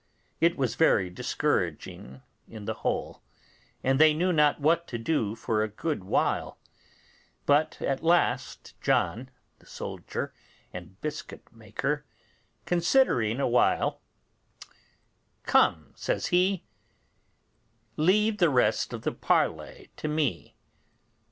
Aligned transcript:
It 0.39 0.57
was 0.57 0.73
very 0.73 1.11
discouraging 1.11 2.23
in 2.49 2.65
the 2.65 2.73
whole, 2.81 3.21
and 3.83 3.99
they 4.01 4.15
knew 4.15 4.33
not 4.33 4.59
what 4.59 4.87
to 4.87 4.97
do 4.97 5.35
for 5.35 5.61
a 5.61 5.67
good 5.69 6.03
while; 6.03 6.57
but 7.45 7.79
at 7.83 8.01
last 8.01 8.73
John 8.81 9.29
the 9.59 9.67
soldier 9.67 10.33
and 10.73 10.99
biscuit 11.01 11.53
maker, 11.53 12.03
considering 12.65 13.39
a 13.39 13.47
while, 13.47 14.01
'Come,' 15.43 15.93
says 15.95 16.25
he, 16.33 16.63
'leave 17.95 18.39
the 18.39 18.49
rest 18.49 18.93
of 18.93 19.03
the 19.03 19.11
parley 19.11 19.91
to 19.97 20.07
me. 20.07 20.55